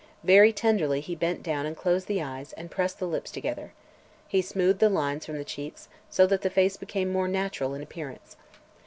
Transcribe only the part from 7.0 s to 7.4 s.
more